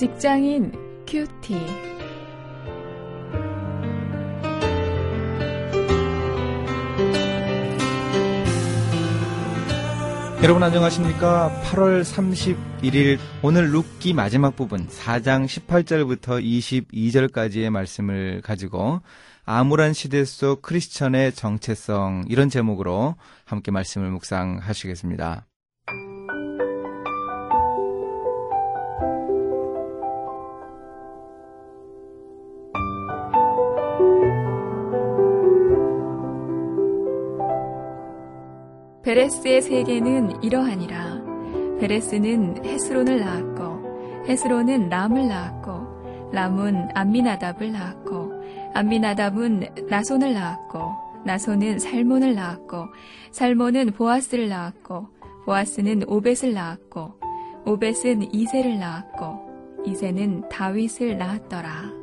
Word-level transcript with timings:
직장인 0.00 0.72
큐티. 1.06 1.54
여러분 10.42 10.62
안녕하십니까? 10.62 11.50
8월 11.64 12.00
31일 12.00 13.18
오늘 13.42 13.72
룻기 13.72 14.14
마지막 14.14 14.56
부분 14.56 14.88
4장 14.88 15.44
18절부터 15.44 16.42
22절까지의 16.42 17.68
말씀을 17.68 18.40
가지고 18.40 19.02
암울한 19.44 19.92
시대 19.92 20.24
속 20.24 20.62
크리스천의 20.62 21.34
정체성 21.34 22.24
이런 22.30 22.48
제목으로 22.48 23.16
함께 23.44 23.70
말씀을 23.70 24.08
묵상하시겠습니다. 24.12 25.49
베레스의 39.10 39.62
세계는 39.62 40.40
이러하니라. 40.40 41.24
베레스는 41.80 42.64
헤스론을 42.64 43.18
낳았고, 43.18 44.24
헤스론은 44.28 44.88
람을 44.88 45.26
낳았고, 45.26 46.30
람은 46.30 46.90
암미나답을 46.94 47.72
낳았고, 47.72 48.32
암미나답은 48.72 49.86
나손을 49.88 50.32
낳았고, 50.32 50.92
나손은 51.24 51.80
살몬을 51.80 52.36
낳았고, 52.36 52.86
살몬은 53.32 53.94
보아스를 53.94 54.48
낳았고, 54.48 55.08
보아스는 55.44 56.04
오벳을 56.06 56.54
낳았고, 56.54 57.14
오벳은 57.66 58.32
이세를 58.32 58.78
낳았고, 58.78 59.82
이세는 59.86 60.48
다윗을 60.48 61.18
낳았더라. 61.18 61.99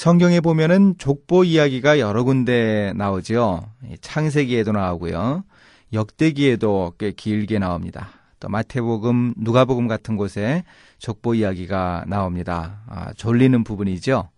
성경에 0.00 0.40
보면은 0.40 0.94
족보 0.96 1.44
이야기가 1.44 1.98
여러 1.98 2.24
군데 2.24 2.94
나오지요. 2.96 3.66
창세기에도 4.00 4.72
나오고요. 4.72 5.44
역대기에도 5.92 6.94
꽤 6.96 7.12
길게 7.12 7.58
나옵니다. 7.58 8.08
또 8.40 8.48
마태복음, 8.48 9.34
누가복음 9.36 9.88
같은 9.88 10.16
곳에 10.16 10.64
족보 11.00 11.34
이야기가 11.34 12.06
나옵니다. 12.08 12.80
아, 12.88 13.12
졸리는 13.12 13.62
부분이죠. 13.62 14.30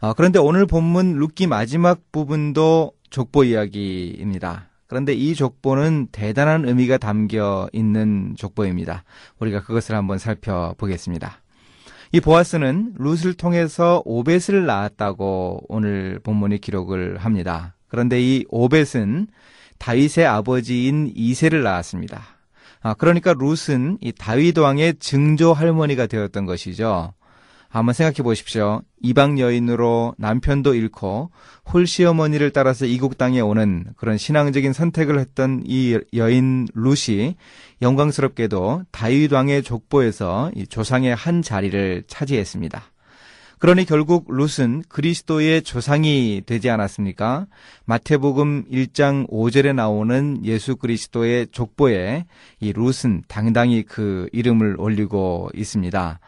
아, 0.00 0.14
그런데 0.14 0.38
오늘 0.38 0.64
본문 0.64 1.18
룻기 1.18 1.46
마지막 1.46 2.00
부분도 2.10 2.92
족보 3.10 3.44
이야기입니다. 3.44 4.70
그런데 4.86 5.12
이 5.12 5.34
족보는 5.34 6.08
대단한 6.10 6.66
의미가 6.66 6.96
담겨 6.96 7.68
있는 7.74 8.34
족보입니다. 8.38 9.04
우리가 9.40 9.60
그것을 9.60 9.94
한번 9.94 10.16
살펴보겠습니다. 10.16 11.42
이 12.12 12.20
보아스는 12.20 12.94
룻을 12.98 13.34
통해서 13.34 14.02
오벳을 14.04 14.66
낳았다고 14.66 15.64
오늘 15.68 16.20
본문이 16.22 16.58
기록을 16.60 17.18
합니다. 17.18 17.74
그런데 17.88 18.20
이 18.20 18.44
오벳은 18.48 19.28
다윗의 19.78 20.26
아버지인 20.26 21.12
이세를 21.14 21.62
낳았습니다. 21.62 22.22
아, 22.80 22.94
그러니까 22.94 23.34
룻은 23.36 23.98
이 24.00 24.12
다윗 24.12 24.56
왕의 24.58 24.94
증조 25.00 25.52
할머니가 25.52 26.06
되었던 26.06 26.46
것이죠. 26.46 27.12
한번 27.76 27.92
생각해 27.92 28.22
보십시오. 28.22 28.80
이방 29.02 29.38
여인으로 29.38 30.14
남편도 30.16 30.74
잃고 30.74 31.30
홀시어머니를 31.70 32.50
따라서 32.50 32.86
이국 32.86 33.18
땅에 33.18 33.40
오는 33.40 33.84
그런 33.98 34.16
신앙적인 34.16 34.72
선택을 34.72 35.18
했던 35.18 35.62
이 35.66 35.98
여인 36.14 36.66
룻이 36.72 37.36
영광스럽게도 37.82 38.84
다윗 38.90 39.30
왕의 39.30 39.62
족보에서 39.62 40.50
조상의 40.70 41.14
한 41.14 41.42
자리를 41.42 42.04
차지했습니다. 42.06 42.82
그러니 43.58 43.84
결국 43.84 44.24
룻은 44.28 44.84
그리스도의 44.88 45.60
조상이 45.60 46.42
되지 46.46 46.70
않았습니까? 46.70 47.46
마태복음 47.84 48.70
1장 48.70 49.28
5절에 49.28 49.74
나오는 49.74 50.42
예수 50.44 50.76
그리스도의 50.76 51.48
족보에 51.48 52.24
이 52.58 52.72
룻은 52.72 53.24
당당히 53.28 53.82
그 53.82 54.30
이름을 54.32 54.76
올리고 54.78 55.50
있습니다. 55.54 56.20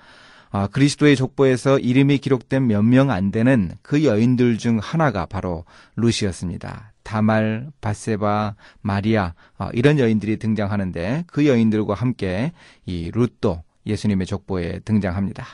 아, 0.50 0.66
그리스도의 0.66 1.16
족보에서 1.16 1.78
이름이 1.78 2.18
기록된 2.18 2.66
몇 2.66 2.82
명 2.84 3.10
안 3.10 3.30
되는 3.30 3.72
그 3.82 4.04
여인들 4.04 4.58
중 4.58 4.78
하나가 4.82 5.26
바로 5.26 5.64
룻이었습니다. 5.96 6.92
다말, 7.02 7.68
바세바, 7.80 8.54
마리아 8.82 9.34
아, 9.56 9.70
이런 9.72 9.98
여인들이 9.98 10.38
등장하는데 10.38 11.24
그 11.26 11.46
여인들과 11.46 11.94
함께 11.94 12.52
이 12.86 13.10
룻도 13.14 13.62
예수님의 13.86 14.26
족보에 14.26 14.80
등장합니다. 14.84 15.46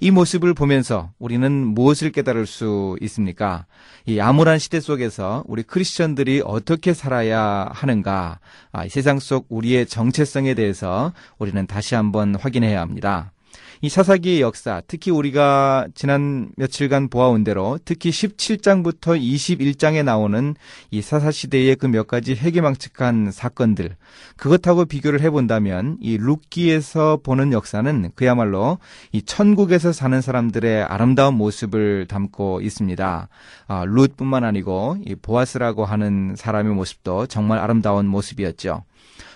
이 0.00 0.10
모습을 0.12 0.54
보면서 0.54 1.10
우리는 1.18 1.50
무엇을 1.52 2.12
깨달을 2.12 2.46
수 2.46 2.96
있습니까? 3.02 3.66
이 4.06 4.20
암울한 4.20 4.58
시대 4.60 4.78
속에서 4.80 5.42
우리 5.48 5.62
크리스천들이 5.64 6.42
어떻게 6.44 6.94
살아야 6.94 7.68
하는가? 7.72 8.38
아, 8.72 8.88
세상 8.88 9.18
속 9.18 9.46
우리의 9.48 9.86
정체성에 9.86 10.54
대해서 10.54 11.12
우리는 11.38 11.66
다시 11.66 11.96
한번 11.96 12.36
확인해야 12.36 12.80
합니다. 12.80 13.32
이 13.80 13.88
사사기의 13.88 14.40
역사, 14.40 14.82
특히 14.86 15.10
우리가 15.10 15.88
지난 15.94 16.50
며칠간 16.56 17.08
보아온 17.08 17.42
대로 17.44 17.78
특히 17.84 18.10
17장부터 18.10 19.20
21장에 19.20 20.04
나오는 20.04 20.54
이 20.90 21.02
사사시대의 21.02 21.74
그 21.76 21.88
몇 21.88 22.06
가지 22.06 22.34
해괴망측한 22.34 23.30
사건들, 23.32 23.96
그것하고 24.36 24.84
비교를 24.84 25.20
해본다면 25.20 25.98
이 26.00 26.16
룻기에서 26.18 27.20
보는 27.22 27.52
역사는 27.52 28.10
그야말로 28.14 28.78
이 29.12 29.22
천국에서 29.22 29.92
사는 29.92 30.20
사람들의 30.20 30.84
아름다운 30.84 31.34
모습을 31.34 32.06
담고 32.06 32.60
있습니다. 32.60 33.28
아, 33.66 33.84
룻뿐만 33.86 34.44
아니고 34.44 34.98
이 35.04 35.14
보아스라고 35.14 35.84
하는 35.84 36.34
사람의 36.36 36.74
모습도 36.74 37.26
정말 37.26 37.58
아름다운 37.58 38.06
모습이었죠. 38.06 38.84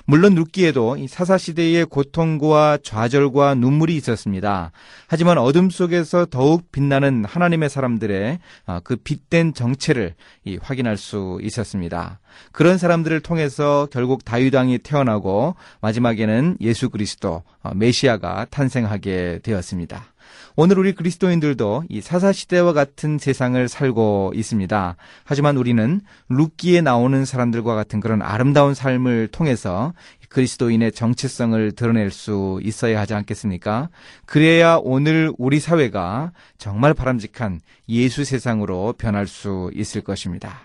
물론 0.05 0.35
룻기에도 0.35 0.97
사사시대의 1.07 1.87
고통과 1.87 2.79
좌절과 2.83 3.55
눈물이 3.55 3.95
있었습니다. 3.97 4.73
하지만 5.07 5.39
어둠 5.39 5.71
속에서 5.71 6.27
더욱 6.27 6.73
빛나는 6.73 7.25
하나님의 7.25 7.71
사람들의 7.71 8.39
아, 8.67 8.81
그 8.83 8.97
빛된 8.97 9.55
정체를 9.55 10.15
확인할 10.61 10.97
수 10.97 11.39
있었습니다. 11.43 12.21
그런 12.51 12.79
사람들을 12.79 13.21
통해서 13.21 13.87
결국 13.93 14.25
다윗왕이 14.25 14.79
태어나고 14.79 15.55
마지막에는 15.81 16.57
예수 16.61 16.91
그리스도 16.91 17.43
아, 17.63 17.73
메시아가 17.75 18.47
탄생하게 18.51 19.41
되었습니다. 19.43 20.12
오늘 20.57 20.79
우리 20.79 20.93
그리스도인들도 20.93 21.85
이 21.89 22.01
사사시대와 22.01 22.73
같은 22.73 23.19
세상을 23.19 23.69
살고 23.69 24.33
있습니다. 24.35 24.97
하지만 25.25 25.57
우리는 25.57 26.01
룻기에 26.29 26.81
나오는 26.81 27.25
사람들과 27.25 27.75
같은 27.75 28.01
그런 28.01 28.23
아름다운 28.23 28.75
삶을 28.75 29.29
통해서 29.29 29.93
그리스도인의 30.29 30.93
정체성을 30.93 31.73
드러낼 31.73 32.11
수 32.11 32.59
있어야 32.63 33.01
하지 33.01 33.15
않겠습니까? 33.15 33.91
그래야 34.27 34.79
오늘 34.83 35.33
우리 35.39 35.61
사회가 35.61 36.33
정말 36.59 36.95
바람직한 36.95 37.61
예수 37.89 38.25
세상으로 38.25 38.95
변할 38.97 39.27
수 39.27 39.71
있을 39.75 40.01
것입니다. 40.01 40.61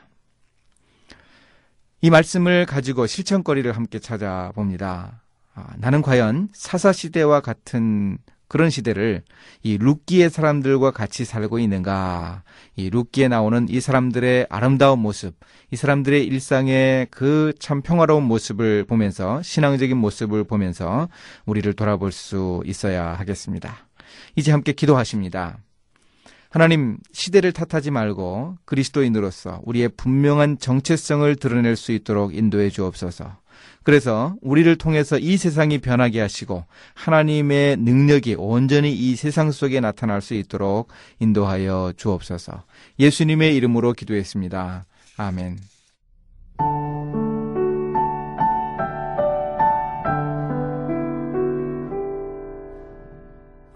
이 2.01 2.09
말씀을 2.09 2.65
가지고 2.65 3.07
실천거리를 3.07 3.71
함께 3.71 3.99
찾아봅니다. 3.99 5.21
아, 5.55 5.65
나는 5.77 6.01
과연 6.01 6.49
사사시대와 6.53 7.41
같은 7.41 8.19
그런 8.47 8.69
시대를 8.69 9.23
이 9.63 9.77
룻기의 9.77 10.29
사람들과 10.29 10.91
같이 10.91 11.25
살고 11.25 11.59
있는가? 11.59 12.43
이 12.75 12.89
룻기에 12.89 13.27
나오는 13.27 13.67
이 13.69 13.81
사람들의 13.81 14.47
아름다운 14.49 14.99
모습, 14.99 15.35
이 15.71 15.75
사람들의 15.75 16.25
일상의 16.25 17.07
그 17.11 17.53
참 17.59 17.81
평화로운 17.81 18.23
모습을 18.23 18.85
보면서 18.85 19.41
신앙적인 19.41 19.97
모습을 19.97 20.43
보면서 20.43 21.09
우리를 21.45 21.71
돌아볼 21.73 22.11
수 22.11 22.61
있어야 22.65 23.13
하겠습니다. 23.13 23.87
이제 24.35 24.51
함께 24.51 24.71
기도하십니다. 24.71 25.57
하나님, 26.49 26.97
시대를 27.11 27.51
탓하지 27.51 27.91
말고 27.91 28.57
그리스도인으로서 28.65 29.61
우리의 29.65 29.89
분명한 29.89 30.59
정체성을 30.59 31.35
드러낼 31.35 31.75
수 31.75 31.91
있도록 31.91 32.35
인도해 32.35 32.69
주옵소서. 32.69 33.37
그래서 33.83 34.35
우리를 34.41 34.75
통해서 34.77 35.17
이 35.17 35.37
세상이 35.37 35.79
변하게 35.79 36.19
하시고 36.19 36.65
하나님의 36.93 37.77
능력이 37.77 38.35
온전히 38.37 38.91
이 38.93 39.15
세상 39.15 39.51
속에 39.51 39.79
나타날 39.79 40.21
수 40.21 40.33
있도록 40.33 40.89
인도하여 41.19 41.93
주옵소서. 41.95 42.63
예수님의 42.99 43.55
이름으로 43.55 43.93
기도했습니다. 43.93 44.85
아멘. 45.17 45.57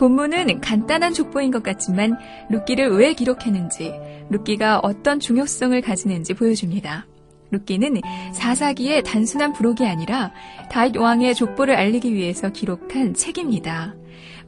본문은 0.02 0.62
간단한 0.62 1.14
족보인 1.14 1.52
것 1.52 1.62
같지만 1.62 2.18
룻기를 2.50 2.90
왜 2.98 3.14
기록했는지, 3.14 3.94
룻기가 4.32 4.80
어떤 4.82 5.20
중요성을 5.20 5.80
가지는지 5.82 6.34
보여줍니다. 6.34 7.06
룻기는 7.52 8.02
사사기의 8.34 9.04
단순한 9.04 9.54
부록이 9.54 9.86
아니라 9.86 10.32
다윗 10.70 10.98
왕의 10.98 11.36
족보를 11.36 11.76
알리기 11.76 12.14
위해서 12.14 12.50
기록한 12.50 13.14
책입니다. 13.14 13.96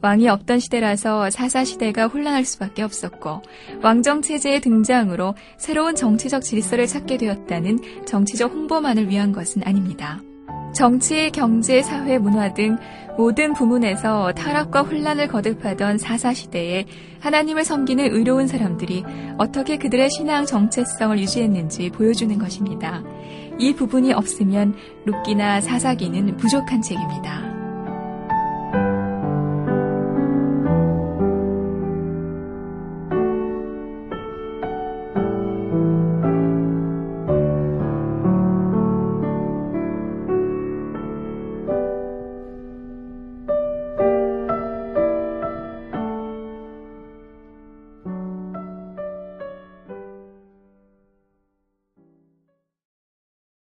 왕이 0.00 0.28
없던 0.28 0.60
시대라서 0.60 1.30
사사 1.30 1.64
시대가 1.64 2.06
혼란할 2.08 2.44
수밖에 2.44 2.82
없었고 2.82 3.40
왕정 3.82 4.20
체제의 4.20 4.60
등장으로 4.60 5.34
새로운 5.56 5.94
정치적 5.94 6.42
질서를 6.42 6.86
찾게 6.86 7.16
되었다는 7.16 8.04
정치적 8.04 8.52
홍보만을 8.52 9.08
위한 9.08 9.32
것은 9.32 9.62
아닙니다. 9.64 10.20
정치, 10.74 11.30
경제, 11.30 11.82
사회, 11.82 12.18
문화 12.18 12.52
등 12.52 12.76
모든 13.16 13.52
부문에서 13.52 14.32
타락과 14.32 14.82
혼란을 14.82 15.28
거듭하던 15.28 15.98
사사시대에 15.98 16.84
하나님을 17.20 17.64
섬기는 17.64 18.12
의로운 18.12 18.48
사람들이 18.48 19.04
어떻게 19.38 19.78
그들의 19.78 20.10
신앙 20.10 20.44
정체성을 20.44 21.18
유지했는지 21.20 21.90
보여주는 21.90 22.36
것입니다. 22.38 23.02
이 23.58 23.72
부분이 23.74 24.12
없으면 24.12 24.74
룻기나 25.06 25.60
사사기는 25.60 26.36
부족한 26.36 26.82
책입니다. 26.82 27.53